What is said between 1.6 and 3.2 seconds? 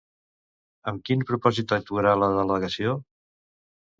actuarà la delegació?